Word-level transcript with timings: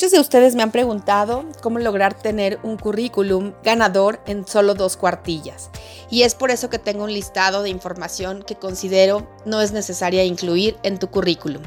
Muchos 0.00 0.12
de 0.12 0.20
ustedes 0.20 0.54
me 0.54 0.62
han 0.62 0.72
preguntado 0.72 1.44
cómo 1.60 1.78
lograr 1.78 2.14
tener 2.14 2.58
un 2.62 2.78
currículum 2.78 3.52
ganador 3.62 4.18
en 4.24 4.46
solo 4.46 4.72
dos 4.72 4.96
cuartillas. 4.96 5.68
Y 6.08 6.22
es 6.22 6.34
por 6.34 6.50
eso 6.50 6.70
que 6.70 6.78
tengo 6.78 7.04
un 7.04 7.12
listado 7.12 7.62
de 7.62 7.68
información 7.68 8.42
que 8.42 8.54
considero 8.54 9.28
no 9.44 9.60
es 9.60 9.72
necesaria 9.72 10.24
incluir 10.24 10.78
en 10.84 10.98
tu 10.98 11.10
currículum. 11.10 11.62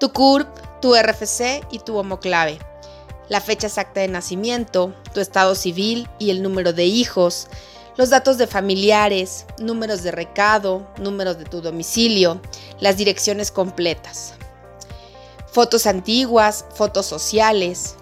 Tu 0.00 0.14
CURP, 0.14 0.48
tu 0.80 0.94
RFC 0.94 1.60
y 1.70 1.80
tu 1.80 1.98
homoclave. 1.98 2.58
La 3.28 3.42
fecha 3.42 3.66
exacta 3.66 4.00
de 4.00 4.08
nacimiento, 4.08 4.94
tu 5.12 5.20
estado 5.20 5.54
civil 5.54 6.08
y 6.18 6.30
el 6.30 6.42
número 6.42 6.72
de 6.72 6.86
hijos, 6.86 7.48
los 7.98 8.08
datos 8.08 8.38
de 8.38 8.46
familiares, 8.46 9.44
números 9.58 10.02
de 10.02 10.12
recado, 10.12 10.86
números 10.96 11.36
de 11.36 11.44
tu 11.44 11.60
domicilio, 11.60 12.40
las 12.80 12.96
direcciones 12.96 13.50
completas 13.50 14.36
fotos 15.52 15.86
antiguas, 15.86 16.64
fotos 16.74 17.04
sociales, 17.04 17.96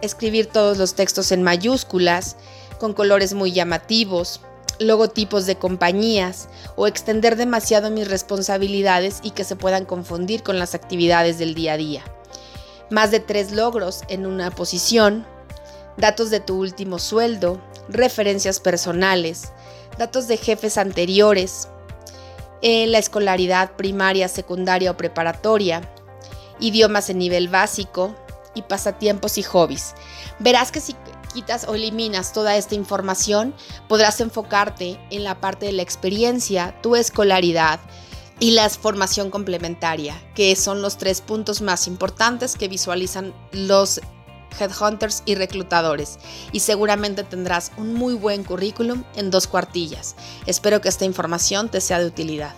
escribir 0.00 0.46
todos 0.46 0.78
los 0.78 0.94
textos 0.94 1.32
en 1.32 1.42
mayúsculas, 1.42 2.36
con 2.78 2.94
colores 2.94 3.34
muy 3.34 3.52
llamativos, 3.52 4.40
logotipos 4.78 5.46
de 5.46 5.56
compañías 5.56 6.48
o 6.76 6.86
extender 6.86 7.36
demasiado 7.36 7.90
mis 7.90 8.08
responsabilidades 8.08 9.18
y 9.22 9.32
que 9.32 9.44
se 9.44 9.56
puedan 9.56 9.84
confundir 9.84 10.42
con 10.42 10.58
las 10.58 10.74
actividades 10.74 11.38
del 11.38 11.54
día 11.54 11.72
a 11.74 11.76
día. 11.76 12.04
Más 12.90 13.10
de 13.10 13.18
tres 13.18 13.50
logros 13.50 14.02
en 14.08 14.24
una 14.24 14.52
posición, 14.52 15.26
datos 15.96 16.30
de 16.30 16.40
tu 16.40 16.60
último 16.60 17.00
sueldo, 17.00 17.60
referencias 17.88 18.60
personales, 18.60 19.52
datos 19.98 20.28
de 20.28 20.36
jefes 20.36 20.78
anteriores, 20.78 21.68
en 22.62 22.92
la 22.92 22.98
escolaridad 22.98 23.72
primaria, 23.72 24.28
secundaria 24.28 24.92
o 24.92 24.96
preparatoria, 24.96 25.82
idiomas 26.60 27.10
en 27.10 27.18
nivel 27.18 27.48
básico 27.48 28.14
y 28.54 28.62
pasatiempos 28.62 29.38
y 29.38 29.42
hobbies. 29.42 29.94
Verás 30.38 30.70
que 30.70 30.80
si 30.80 30.94
quitas 31.32 31.66
o 31.66 31.74
eliminas 31.74 32.32
toda 32.32 32.56
esta 32.56 32.74
información, 32.74 33.54
podrás 33.88 34.20
enfocarte 34.20 34.98
en 35.10 35.24
la 35.24 35.40
parte 35.40 35.66
de 35.66 35.72
la 35.72 35.82
experiencia, 35.82 36.80
tu 36.80 36.96
escolaridad 36.96 37.80
y 38.40 38.52
la 38.52 38.68
formación 38.70 39.30
complementaria, 39.30 40.20
que 40.34 40.54
son 40.56 40.82
los 40.82 40.96
tres 40.96 41.20
puntos 41.20 41.60
más 41.60 41.86
importantes 41.86 42.56
que 42.56 42.68
visualizan 42.68 43.34
los 43.52 44.00
headhunters 44.58 45.22
y 45.26 45.34
reclutadores 45.34 46.18
y 46.52 46.60
seguramente 46.60 47.24
tendrás 47.24 47.72
un 47.76 47.94
muy 47.94 48.14
buen 48.14 48.44
currículum 48.44 49.04
en 49.16 49.30
dos 49.30 49.46
cuartillas. 49.46 50.14
Espero 50.46 50.80
que 50.80 50.88
esta 50.88 51.04
información 51.04 51.68
te 51.68 51.80
sea 51.80 51.98
de 51.98 52.06
utilidad. 52.06 52.54